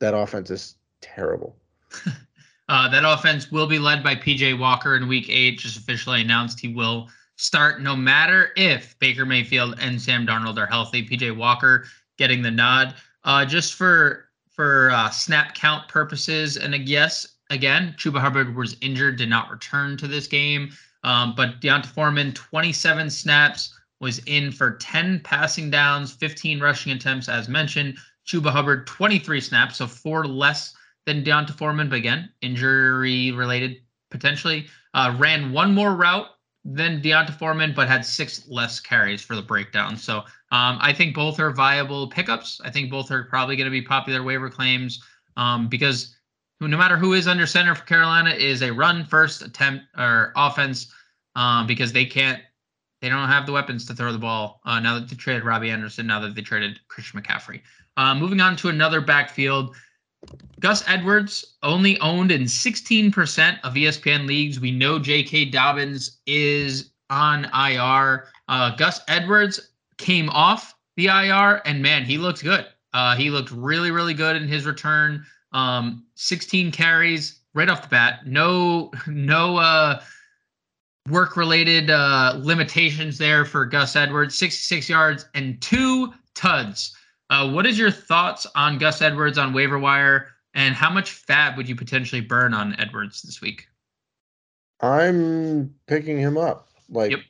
[0.00, 1.56] that offense is terrible.
[2.68, 6.60] uh, that offense will be led by PJ Walker in week eight, just officially announced
[6.60, 11.06] he will start no matter if Baker Mayfield and Sam Darnold are healthy.
[11.06, 12.94] PJ Walker getting the nod.
[13.24, 19.16] Uh, just for for uh, snap count purposes, and yes, again, Chuba Hubbard was injured,
[19.16, 20.70] did not return to this game.
[21.02, 27.28] Um, but D'Onta Foreman, 27 snaps, was in for 10 passing downs, 15 rushing attempts,
[27.28, 27.96] as mentioned.
[28.26, 30.74] Chuba Hubbard, 23 snaps, so four less
[31.06, 33.78] than D'Onta Foreman, but again, injury related
[34.10, 34.66] potentially.
[34.94, 36.28] Uh, ran one more route
[36.64, 39.96] than D'Onta Foreman, but had six less carries for the breakdown.
[39.96, 40.18] So
[40.50, 42.60] um, I think both are viable pickups.
[42.64, 45.02] I think both are probably going to be popular waiver claims
[45.36, 46.16] um, because
[46.60, 50.92] no matter who is under center for Carolina is a run first attempt or offense
[51.36, 52.40] um, because they can't
[53.00, 55.68] they don't have the weapons to throw the ball uh, now that they traded Robbie
[55.68, 57.60] Anderson, now that they traded Christian McCaffrey.
[57.98, 59.76] Uh, moving on to another backfield.
[60.60, 64.60] Gus Edwards only owned in 16% of ESPN leagues.
[64.60, 65.46] We know J.K.
[65.46, 68.28] Dobbins is on IR.
[68.48, 69.60] Uh, Gus Edwards
[69.98, 72.66] came off the IR, and man, he looked good.
[72.92, 75.26] Uh, he looked really, really good in his return.
[75.52, 78.26] Um, 16 carries right off the bat.
[78.26, 80.00] No, no uh,
[81.08, 84.34] work-related uh, limitations there for Gus Edwards.
[84.36, 86.96] 66 yards and two tuds.
[87.30, 91.56] Uh, what is your thoughts on Gus Edwards on waiver wire, and how much fab
[91.56, 93.66] would you potentially burn on Edwards this week?
[94.80, 97.20] I'm picking him up like yep.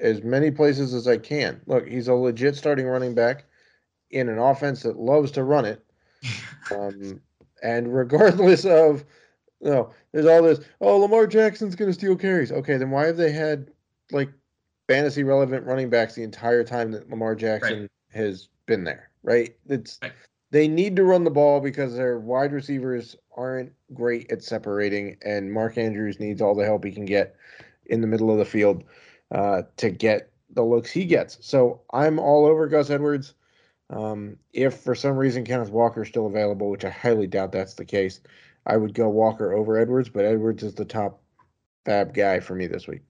[0.00, 1.60] as many places as I can.
[1.66, 3.44] Look, he's a legit starting running back
[4.10, 5.84] in an offense that loves to run it.
[6.70, 7.20] um,
[7.62, 9.04] and regardless of,
[9.60, 12.52] you know, there's all this, oh, Lamar Jackson's going to steal carries.
[12.52, 13.70] Okay, then why have they had
[14.10, 14.30] like
[14.88, 17.90] fantasy relevant running backs the entire time that Lamar Jackson right.
[18.10, 19.11] has been there?
[19.22, 19.54] Right?
[19.68, 20.12] It's right.
[20.50, 25.52] they need to run the ball because their wide receivers aren't great at separating, and
[25.52, 27.36] Mark Andrews needs all the help he can get
[27.86, 28.84] in the middle of the field
[29.32, 31.38] uh, to get the looks he gets.
[31.40, 33.34] So I'm all over Gus Edwards.
[33.90, 37.74] Um, if for some reason Kenneth Walker is still available, which I highly doubt that's
[37.74, 38.20] the case,
[38.66, 41.20] I would go Walker over Edwards, but Edwards is the top
[41.84, 43.02] fab guy for me this week.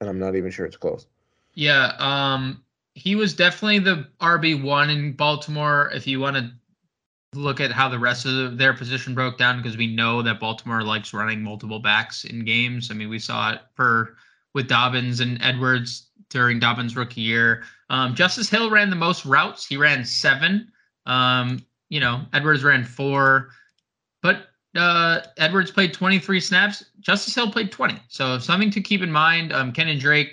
[0.00, 1.06] And I'm not even sure it's close.
[1.54, 2.63] Yeah, um,
[2.94, 5.90] he was definitely the RB one in Baltimore.
[5.92, 6.50] If you want to
[7.34, 10.82] look at how the rest of their position broke down, because we know that Baltimore
[10.82, 12.90] likes running multiple backs in games.
[12.90, 14.16] I mean, we saw it for
[14.54, 17.64] with Dobbins and Edwards during Dobbins' rookie year.
[17.90, 19.66] Um, Justice Hill ran the most routes.
[19.66, 20.70] He ran seven.
[21.06, 23.50] Um, you know, Edwards ran four,
[24.22, 26.84] but uh, Edwards played 23 snaps.
[27.00, 28.00] Justice Hill played 20.
[28.08, 29.52] So something to keep in mind.
[29.52, 30.30] Um, and Drake,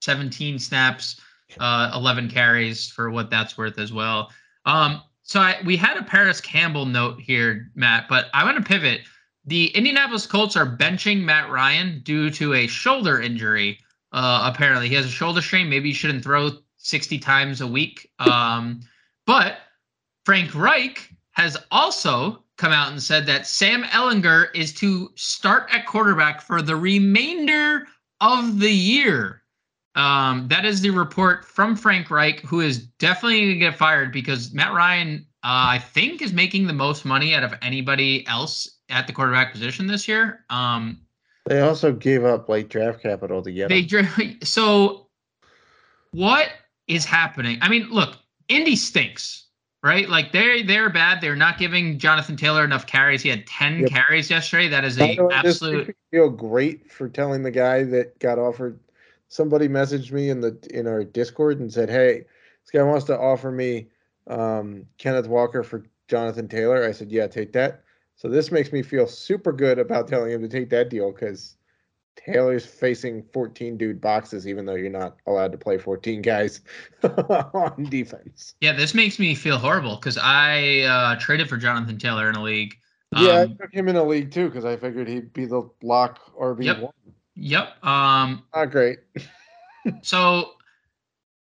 [0.00, 1.20] 17 snaps,
[1.58, 4.30] uh, 11 carries for what that's worth as well.
[4.64, 8.62] Um, so I, we had a Parris Campbell note here, Matt, but I want to
[8.62, 9.00] pivot.
[9.44, 13.78] The Indianapolis Colts are benching Matt Ryan due to a shoulder injury.
[14.12, 15.68] Uh, apparently, he has a shoulder strain.
[15.68, 18.10] Maybe he shouldn't throw 60 times a week.
[18.18, 18.80] Um,
[19.26, 19.58] but
[20.24, 25.86] Frank Reich has also come out and said that Sam Ehlinger is to start at
[25.86, 27.86] quarterback for the remainder
[28.20, 29.42] of the year.
[29.96, 34.12] Um, that is the report from Frank Reich, who is definitely going to get fired
[34.12, 38.78] because Matt Ryan, uh, I think, is making the most money out of anybody else
[38.90, 40.44] at the quarterback position this year.
[40.50, 41.00] Um,
[41.46, 44.38] they also gave up like draft capital to get they him.
[44.42, 45.06] so
[46.10, 46.50] what
[46.86, 47.58] is happening?
[47.62, 48.16] I mean, look,
[48.48, 49.46] Indy stinks
[49.86, 50.08] right?
[50.08, 51.20] Like they're they're bad.
[51.20, 53.22] They're not giving Jonathan Taylor enough carries.
[53.22, 53.90] He had ten yep.
[53.90, 54.68] carries yesterday.
[54.68, 55.96] That is a absolute.
[56.10, 58.80] feel great for telling the guy that got offered.
[59.28, 62.24] Somebody messaged me in the in our Discord and said, "Hey,
[62.62, 63.88] this guy wants to offer me
[64.26, 67.82] um, Kenneth Walker for Jonathan Taylor." I said, "Yeah, take that."
[68.16, 71.56] So this makes me feel super good about telling him to take that deal because
[72.16, 76.60] Taylor's facing 14 dude boxes, even though you're not allowed to play 14 guys
[77.02, 78.54] on defense.
[78.60, 82.42] Yeah, this makes me feel horrible because I uh, traded for Jonathan Taylor in a
[82.42, 82.74] league.
[83.12, 85.68] Yeah, um, I took him in a league too because I figured he'd be the
[85.82, 86.92] lock RB one.
[87.06, 87.14] Yep.
[87.82, 88.98] Um, not great.
[90.02, 90.52] so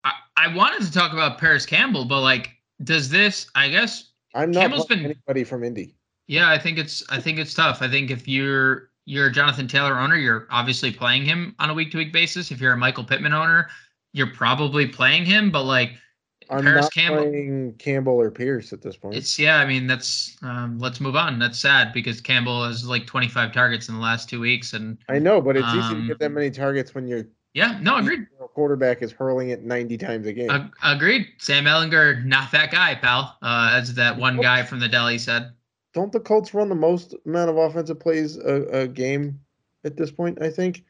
[0.03, 2.51] I, I wanted to talk about Parris Campbell, but like,
[2.83, 3.47] does this?
[3.55, 5.95] I guess I'm not Campbell's been anybody from Indy.
[6.27, 7.81] Yeah, I think it's I think it's tough.
[7.81, 11.73] I think if you're you're a Jonathan Taylor owner, you're obviously playing him on a
[11.73, 12.51] week to week basis.
[12.51, 13.69] If you're a Michael Pittman owner,
[14.13, 15.93] you're probably playing him, but like
[16.49, 19.15] I'm Parris not Campbell, playing Campbell or Pierce at this point.
[19.15, 21.39] It's yeah, I mean that's um, let's move on.
[21.39, 25.19] That's sad because Campbell has like 25 targets in the last two weeks, and I
[25.19, 27.97] know, but it's um, easy to get that um, many targets when you're yeah, no,
[27.97, 28.27] agreed.
[28.53, 30.49] Quarterback is hurling it 90 times a game.
[30.49, 31.27] Uh, agreed.
[31.37, 33.37] Sam Ehlinger, not that guy, pal.
[33.41, 35.53] Uh, as that one guy from the deli said
[35.93, 39.39] don't the Colts run the most amount of offensive plays a, a game
[39.83, 40.41] at this point?
[40.41, 40.83] I think,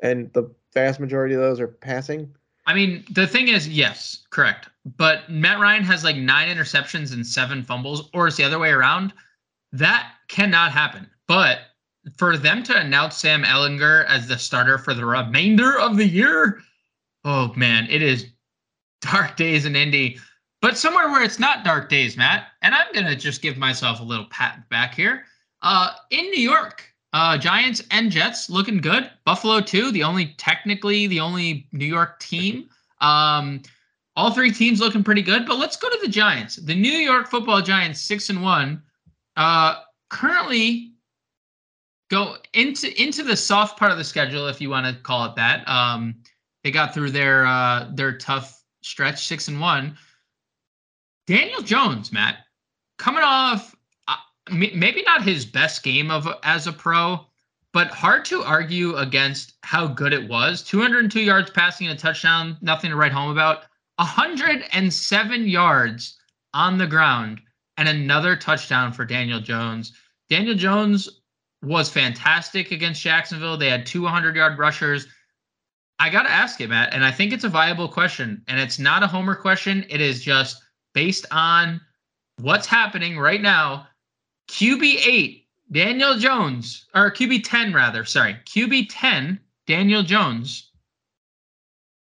[0.00, 2.34] and the vast majority of those are passing.
[2.66, 4.68] I mean, the thing is, yes, correct.
[4.96, 8.70] But Matt Ryan has like nine interceptions and seven fumbles, or it's the other way
[8.70, 9.12] around.
[9.72, 11.08] That cannot happen.
[11.26, 11.60] But
[12.16, 16.60] for them to announce Sam Ehlinger as the starter for the remainder of the year,
[17.24, 18.26] oh man, it is
[19.00, 20.18] dark days in Indy
[20.64, 22.46] but somewhere where it's not dark days, Matt.
[22.62, 25.26] And I'm gonna just give myself a little pat back here.
[25.60, 29.08] Uh, in New York, uh, Giants and Jets looking good.
[29.24, 32.68] Buffalo too, the only technically the only New York team.
[33.00, 33.62] Um,
[34.16, 35.46] all three teams looking pretty good.
[35.46, 36.56] But let's go to the Giants.
[36.56, 38.82] The New York Football Giants, six and one,
[39.36, 40.94] uh, currently
[42.10, 45.36] go into into the soft part of the schedule, if you want to call it
[45.36, 45.66] that.
[45.68, 46.16] Um,
[46.64, 49.96] they got through their uh, their tough stretch, six and one.
[51.28, 52.38] Daniel Jones, Matt,
[52.98, 53.73] coming off
[54.50, 57.26] maybe not his best game of as a pro,
[57.72, 60.62] but hard to argue against how good it was.
[60.62, 63.64] 202 yards passing and a touchdown, nothing to write home about.
[63.96, 66.18] 107 yards
[66.52, 67.40] on the ground
[67.76, 69.92] and another touchdown for Daniel Jones.
[70.28, 71.08] Daniel Jones
[71.62, 73.56] was fantastic against Jacksonville.
[73.56, 75.06] They had 200 yard rushers.
[75.98, 78.42] I got to ask it, Matt, and I think it's a viable question.
[78.48, 79.86] And it's not a homer question.
[79.88, 81.80] It is just based on
[82.40, 83.86] what's happening right now,
[84.48, 90.70] QB8, Daniel Jones, or QB10 rather, sorry, QB10, Daniel Jones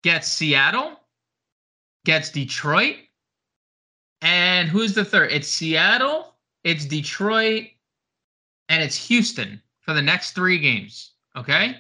[0.04, 1.00] gets Seattle,
[2.06, 2.98] gets Detroit,
[4.22, 5.32] and who's the third?
[5.32, 7.68] It's Seattle, it's Detroit,
[8.70, 11.12] and it's Houston for the next three games.
[11.36, 11.78] Okay.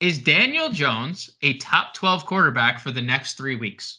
[0.00, 3.98] Is Daniel Jones a top 12 quarterback for the next three weeks?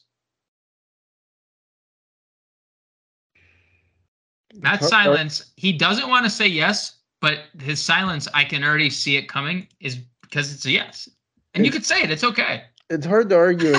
[4.55, 9.15] That silence, he doesn't want to say yes, but his silence, I can already see
[9.15, 11.07] it coming, is because it's a yes.
[11.53, 12.63] And it's, you could say it, it's okay.
[12.89, 13.75] It's hard to argue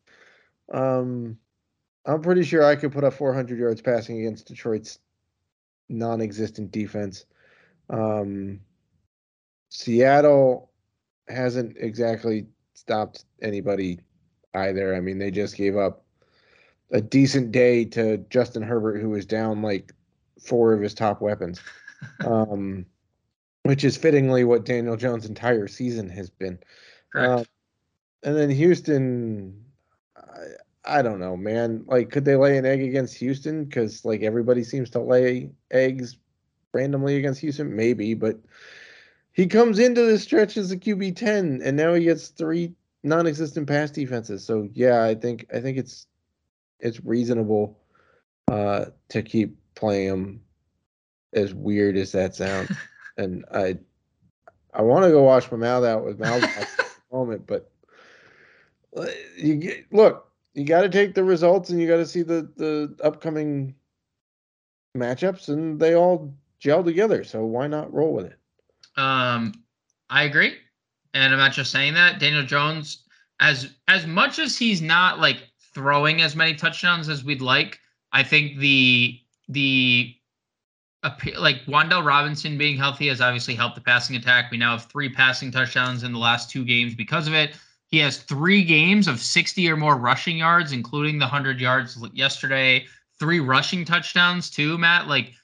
[0.72, 1.38] um,
[2.04, 4.98] I'm pretty sure I could put up 400 yards passing against Detroit's
[5.88, 7.24] non existent defense.
[7.90, 8.60] Um,
[9.68, 10.70] Seattle
[11.28, 14.00] hasn't exactly stopped anybody
[14.54, 14.94] either.
[14.94, 16.05] I mean, they just gave up
[16.90, 19.92] a decent day to Justin Herbert, who was down like
[20.40, 21.60] four of his top weapons,
[22.24, 22.86] um,
[23.62, 26.58] which is fittingly what Daniel Jones' entire season has been.
[27.12, 27.40] Correct.
[27.40, 27.44] Um,
[28.22, 29.64] and then Houston,
[30.16, 31.84] I, I don't know, man.
[31.86, 33.64] Like, could they lay an egg against Houston?
[33.64, 36.16] Because like everybody seems to lay eggs
[36.72, 38.14] randomly against Houston, maybe.
[38.14, 38.38] But
[39.32, 43.68] he comes into this stretch as a QB ten, and now he gets three non-existent
[43.68, 44.44] pass defenses.
[44.44, 46.06] So yeah, I think I think it's
[46.80, 47.78] it's reasonable
[48.48, 50.40] uh, to keep playing him.
[51.32, 52.70] As weird as that sounds,
[53.18, 53.76] and I
[54.72, 57.70] I want to go wash my mouth out with mouth at the moment, but
[58.96, 62.22] uh, you get, look, you got to take the results and you got to see
[62.22, 63.74] the the upcoming
[64.96, 67.24] matchups, and they all gel together.
[67.24, 68.38] So why not roll with it?
[68.96, 69.52] Um,
[70.08, 70.54] I agree,
[71.12, 72.20] and I'm not just saying that.
[72.20, 73.04] Daniel Jones,
[73.40, 75.38] as as much as he's not like
[75.76, 77.78] throwing as many touchdowns as we'd like,
[78.10, 80.16] I think the the
[81.38, 84.50] like Wan'Dale Robinson being healthy has obviously helped the passing attack.
[84.50, 87.56] We now have three passing touchdowns in the last two games because of it.
[87.88, 92.86] He has three games of 60 or more rushing yards, including the 100 yards yesterday.
[93.20, 95.08] Three rushing touchdowns too, Matt.
[95.08, 95.34] Like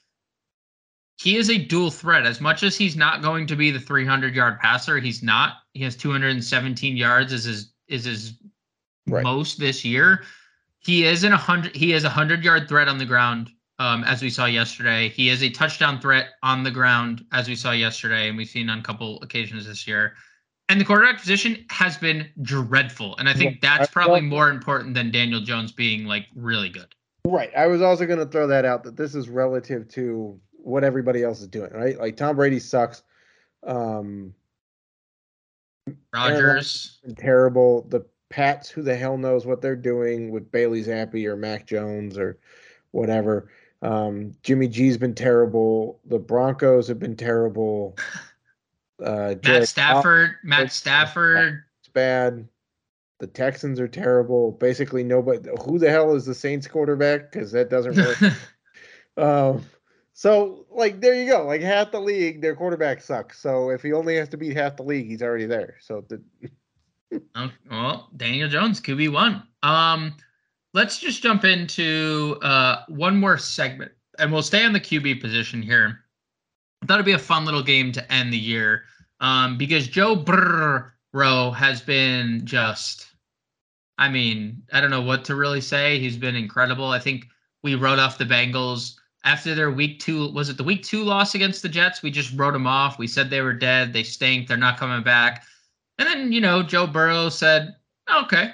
[1.17, 2.25] he is a dual threat.
[2.25, 5.57] As much as he's not going to be the 300 yard passer, he's not.
[5.73, 8.33] He has 217 yards as his is his
[9.07, 9.23] right.
[9.23, 10.23] most this year.
[10.79, 11.75] He is in a hundred.
[11.75, 15.09] He is a hundred yard threat on the ground, um, as we saw yesterday.
[15.09, 18.69] He is a touchdown threat on the ground, as we saw yesterday, and we've seen
[18.69, 20.13] on a couple occasions this year.
[20.69, 25.11] And the quarterback position has been dreadful, and I think that's probably more important than
[25.11, 26.95] Daniel Jones being like really good.
[27.25, 27.51] Right.
[27.55, 31.23] I was also going to throw that out that this is relative to what everybody
[31.23, 31.97] else is doing, right?
[31.97, 33.03] Like Tom Brady sucks.
[33.65, 34.33] Um,
[36.13, 37.85] Rodgers terrible.
[37.89, 42.17] The Pats, who the hell knows what they're doing with Bailey Zappe or Mac Jones
[42.17, 42.39] or
[42.89, 43.51] whatever.
[43.83, 45.99] Um, Jimmy G's been terrible.
[46.05, 47.95] The Broncos have been terrible.
[49.03, 52.47] Uh, Matt Stafford, Matt Stafford, it's bad.
[53.19, 54.53] The Texans are terrible.
[54.53, 55.47] Basically, nobody.
[55.65, 57.31] Who the hell is the Saints quarterback?
[57.31, 58.33] Because that doesn't really.
[59.17, 59.63] um,
[60.13, 61.45] so like there you go.
[61.45, 63.39] Like half the league, their quarterback sucks.
[63.39, 65.75] So if he only has to beat half the league, he's already there.
[65.81, 66.23] So the
[67.35, 69.43] oh, well, Daniel Jones, QB one.
[69.61, 70.15] Um,
[70.73, 75.61] let's just jump into uh one more segment, and we'll stay on the QB position
[75.61, 75.99] here.
[76.81, 78.83] I thought it'd be a fun little game to end the year,
[79.19, 83.07] um, because Joe Burrow has been just.
[83.99, 85.99] I mean, I don't know what to really say.
[85.99, 86.87] He's been incredible.
[86.87, 87.27] I think
[87.61, 91.35] we wrote off the Bengals after their week two was it the week two loss
[91.35, 92.03] against the Jets?
[92.03, 92.99] We just wrote them off.
[92.99, 93.93] We said they were dead.
[93.93, 94.47] They stink.
[94.47, 95.45] They're not coming back.
[95.97, 97.75] And then, you know, Joe Burrow said,
[98.13, 98.51] okay,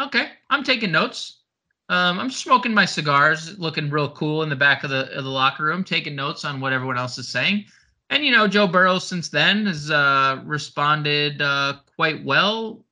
[0.00, 1.40] okay, I'm taking notes.
[1.88, 5.30] Um, I'm smoking my cigars, looking real cool in the back of the of the
[5.30, 7.66] locker room, taking notes on what everyone else is saying.
[8.08, 12.84] And you know, Joe Burrow since then has uh, responded uh, quite well.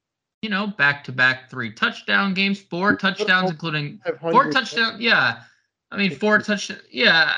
[0.42, 5.00] You know, back to back three touchdown games, four touchdowns, including four touchdowns.
[5.00, 5.42] Yeah,
[5.90, 6.82] I mean, four touchdowns.
[6.90, 7.36] Yeah.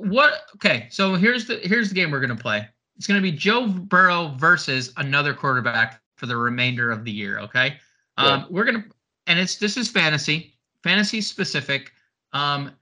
[0.00, 0.46] What?
[0.56, 0.88] Okay.
[0.90, 2.68] So here's the here's the game we're gonna play.
[2.96, 7.38] It's gonna be Joe Burrow versus another quarterback for the remainder of the year.
[7.40, 7.76] Okay.
[8.18, 8.24] Yeah.
[8.24, 8.84] Um, we're gonna
[9.26, 11.92] and it's this is fantasy, fantasy specific.
[12.32, 12.72] Um,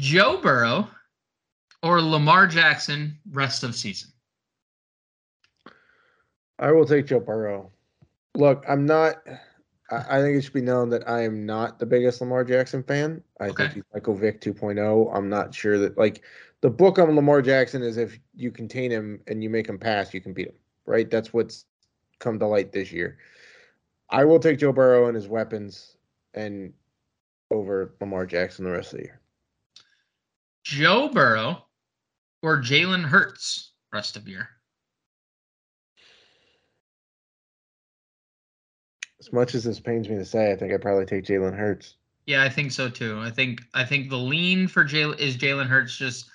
[0.00, 0.88] Joe Burrow
[1.82, 4.10] or Lamar Jackson rest of season.
[6.58, 7.70] I will take Joe Burrow.
[8.34, 9.16] Look, I'm not.
[9.92, 13.22] I, think it should be known that I am not the biggest Lamar Jackson fan.
[13.40, 13.64] I okay.
[13.64, 15.14] think he's Michael Vick 2.0.
[15.14, 16.22] I'm not sure that like
[16.62, 20.14] the book on Lamar Jackson is if you contain him and you make him pass,
[20.14, 20.54] you can beat him.
[20.86, 21.10] Right?
[21.10, 21.66] That's what's
[22.20, 23.18] come to light this year.
[24.08, 25.96] I will take Joe Burrow and his weapons
[26.34, 26.72] and
[27.50, 29.20] over Lamar Jackson the rest of the year.
[30.64, 31.66] Joe Burrow
[32.42, 34.48] or Jalen Hurts rest of year.
[39.32, 41.96] As much as this pains me to say, I think I'd probably take Jalen Hurts.
[42.26, 43.18] Yeah, I think so too.
[43.18, 46.26] I think I think the lean for Jalen is Jalen Hurts just,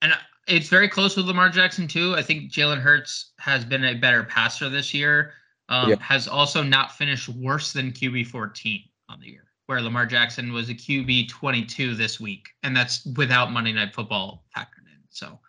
[0.00, 0.12] and
[0.46, 2.14] it's very close with Lamar Jackson too.
[2.14, 5.32] I think Jalen Hurts has been a better passer this year.
[5.68, 5.96] Um, yeah.
[5.98, 10.68] Has also not finished worse than QB 14 on the year, where Lamar Jackson was
[10.68, 15.00] a QB 22 this week, and that's without Monday Night Football factored in.
[15.08, 15.40] So,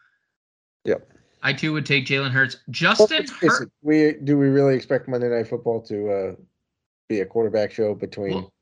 [0.83, 1.07] yep.
[1.43, 2.57] I too would take Jalen Hurts.
[2.71, 3.65] Justin well.
[3.83, 6.35] We do we really expect Monday Night Football to uh,
[7.11, 8.53] be a quarterback show between well,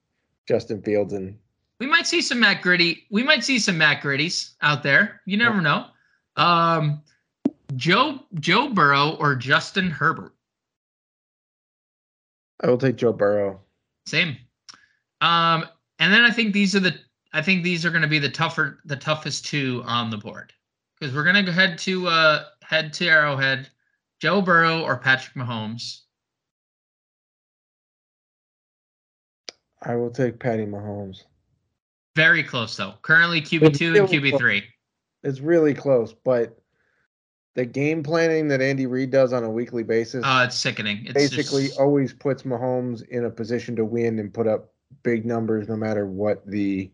[0.48, 1.38] Justin Fields and.
[1.80, 3.06] We might see some Matt Gritty.
[3.10, 5.22] We might see some Matt Gritties out there.
[5.26, 5.86] You never know.
[6.36, 7.02] Um,
[7.76, 10.34] Joe Joe Burrow or Justin Herbert.
[12.62, 13.62] I will take Joe Burrow.
[14.08, 14.36] Same.
[15.22, 15.66] Um,
[16.00, 16.96] and then I think these are the
[17.32, 20.52] I think these are going to be the tougher the toughest two on the board
[21.00, 23.70] because we're going to go head to uh head to Arrowhead,
[24.20, 26.02] Joe Burrow or Patrick Mahomes.
[29.82, 31.24] I will take Patty Mahomes.
[32.16, 32.96] Very close though.
[33.02, 34.64] Currently QB two and QB three.
[35.24, 36.60] It's really close, but
[37.56, 40.24] the game planning that Andy Reid does on a weekly basis.
[40.24, 41.06] Uh, it's sickening.
[41.06, 44.74] It's basically just, always puts Mahomes in a position to win and put up
[45.04, 46.90] big numbers no matter what the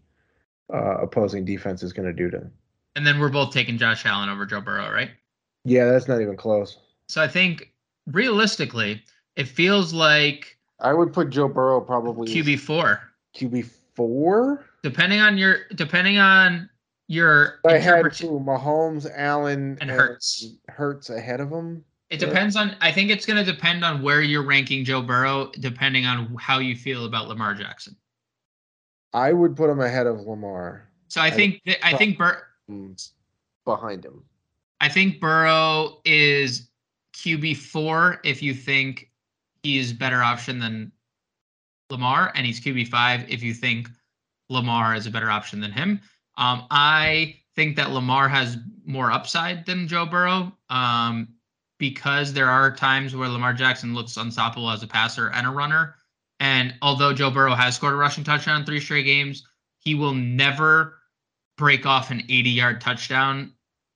[0.74, 2.52] uh, opposing defense is going to do to him.
[2.96, 5.12] And then we're both taking Josh Allen over Joe Burrow, right?
[5.66, 6.78] Yeah, that's not even close.
[7.10, 7.74] So I think
[8.08, 9.04] realistically,
[9.36, 13.02] it feels like I would put Joe Burrow probably QB four.
[13.36, 16.70] QB four, depending on your depending on
[17.08, 17.60] your.
[17.66, 20.56] I had two, Mahomes, Allen, and Hurts.
[20.68, 21.84] Hurts ahead of him.
[22.10, 22.76] It depends on.
[22.82, 26.60] I think it's going to depend on where you're ranking Joe Burrow, depending on how
[26.60, 27.96] you feel about Lamar Jackson.
[29.14, 30.90] I would put him ahead of Lamar.
[31.08, 32.44] So I think I, I think Bur-
[33.66, 34.24] behind him.
[34.82, 36.70] I think Burrow is
[37.14, 39.10] QB four if you think
[39.66, 40.92] he's a better option than
[41.90, 43.90] Lamar, and he's QB five if you think
[44.50, 46.00] Lamar is a better option than him.
[46.38, 51.30] Um, I think that Lamar has more upside than Joe Burrow um,
[51.80, 55.96] because there are times where Lamar Jackson looks unstoppable as a passer and a runner.
[56.40, 59.48] And although Joe Burrow has scored a rushing touchdown in three straight games,
[59.80, 61.00] he will never
[61.58, 63.54] break off an 80 yard touchdown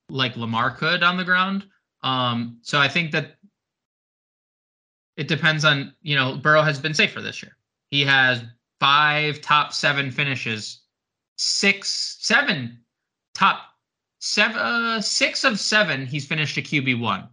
[0.09, 1.65] like Lamar could on the ground.
[2.01, 3.35] Um, so I think that
[5.19, 7.57] it depends on, you know, Burrow has been safer this year.
[7.91, 8.41] He has
[8.79, 10.83] five top seven finishes,
[11.35, 12.79] six, seven
[13.33, 13.63] top
[14.19, 16.05] seven, uh, six of seven.
[16.05, 17.27] He's finished a QB one.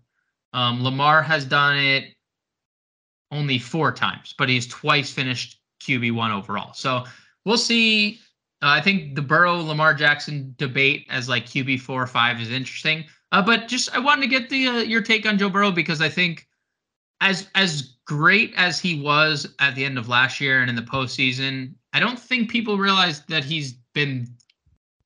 [0.53, 2.15] Um, Lamar has done it
[3.31, 6.73] only four times, but he's twice finished QB one overall.
[6.75, 7.05] So
[7.45, 8.19] we'll see.
[8.63, 12.51] Uh, I think the Burrow Lamar Jackson debate as like QB four or five is
[12.51, 13.05] interesting.
[13.31, 16.01] Uh, but just I wanted to get the uh, your take on Joe Burrow because
[16.01, 16.49] I think
[17.21, 20.83] as as great as he was at the end of last year and in the
[20.83, 24.29] postseason, I don't think people realize that he's been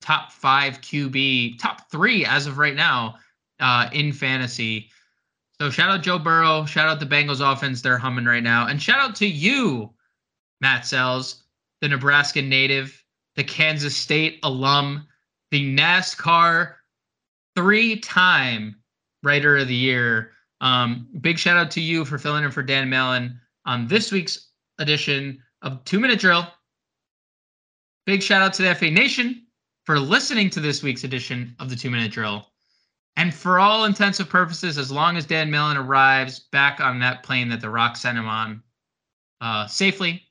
[0.01, 3.15] top five QB, top three as of right now
[3.59, 4.89] uh, in fantasy.
[5.59, 8.81] So shout out Joe Burrow, shout out the Bengals offense, they're humming right now, and
[8.81, 9.93] shout out to you,
[10.59, 11.43] Matt Sells,
[11.81, 13.03] the Nebraska native,
[13.35, 15.07] the Kansas State alum,
[15.51, 16.75] the NASCAR
[17.55, 18.75] three-time
[19.23, 20.31] writer of the year
[20.61, 24.51] um, big shout out to you for filling in for Dan Malin on this week's
[24.77, 26.47] edition of Two Minute Drill.
[28.05, 29.45] Big shout out to the FA Nation
[29.85, 32.47] for listening to this week's edition of the Two Minute Drill.
[33.17, 37.49] And for all intensive purposes, as long as Dan Malin arrives back on that plane
[37.49, 38.63] that The Rock sent him on
[39.41, 40.23] uh, safely,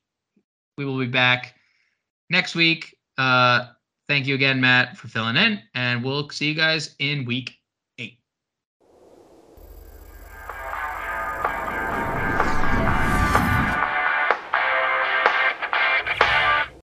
[0.78, 1.54] we will be back
[2.30, 2.96] next week.
[3.18, 3.66] Uh,
[4.08, 7.59] thank you again, Matt, for filling in, and we'll see you guys in week